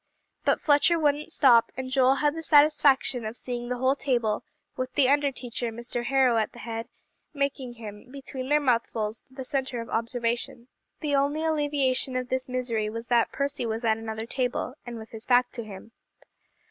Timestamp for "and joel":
1.77-2.15